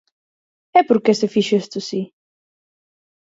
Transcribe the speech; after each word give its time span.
¿E 0.79 0.81
por 0.87 0.99
que 1.03 1.13
se 1.19 1.31
fixo 1.33 1.55
isto 1.63 1.75
así? 1.81 2.01